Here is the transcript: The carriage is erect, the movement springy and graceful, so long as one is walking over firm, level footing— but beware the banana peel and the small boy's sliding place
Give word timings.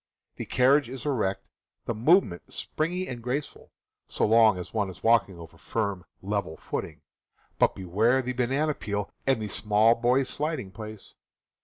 The 0.37 0.45
carriage 0.47 0.89
is 0.89 1.05
erect, 1.05 1.45
the 1.85 1.93
movement 1.93 2.51
springy 2.51 3.07
and 3.07 3.21
graceful, 3.21 3.71
so 4.07 4.25
long 4.25 4.57
as 4.57 4.73
one 4.73 4.89
is 4.89 5.03
walking 5.03 5.37
over 5.37 5.59
firm, 5.59 6.05
level 6.23 6.57
footing— 6.57 7.01
but 7.59 7.75
beware 7.75 8.23
the 8.23 8.33
banana 8.33 8.73
peel 8.73 9.11
and 9.27 9.39
the 9.39 9.47
small 9.47 9.93
boy's 9.93 10.27
sliding 10.27 10.71
place 10.71 11.13